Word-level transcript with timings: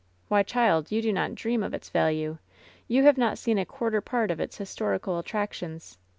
Why, 0.29 0.41
child, 0.41 0.91
you 0.91 0.99
do 0.99 1.13
not 1.13 1.35
dream 1.35 1.61
of 1.61 1.75
its 1.75 1.89
value. 1.91 2.39
You 2.87 3.03
have 3.03 3.19
not 3.19 3.37
seen 3.37 3.59
a 3.59 3.67
quarter 3.67 4.01
part 4.01 4.31
of 4.31 4.39
its 4.39 4.57
historical 4.57 5.19
attractions. 5.19 5.99